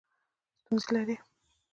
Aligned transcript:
ستونزې 0.61 0.89
لرئ؟ 0.95 1.15